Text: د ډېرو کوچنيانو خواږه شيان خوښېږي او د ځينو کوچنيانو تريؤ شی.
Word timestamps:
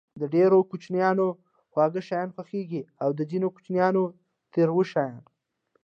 د 0.21 0.23
ډېرو 0.35 0.57
کوچنيانو 0.69 1.27
خواږه 1.71 2.01
شيان 2.09 2.29
خوښېږي 2.35 2.81
او 3.03 3.09
د 3.17 3.19
ځينو 3.29 3.47
کوچنيانو 3.55 4.03
تريؤ 4.53 4.81
شی. 4.91 5.09